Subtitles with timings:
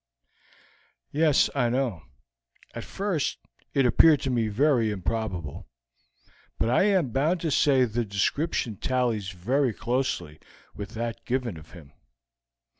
[1.11, 2.01] "Yes, I know.
[2.73, 3.37] At first
[3.75, 5.67] it appeared to me very improbable,
[6.57, 10.39] but I am bound to say the description tallies very closely
[10.73, 11.93] with that given of him.